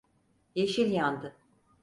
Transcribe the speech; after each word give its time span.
Yeşil 0.55 0.91
yandı. 0.91 1.35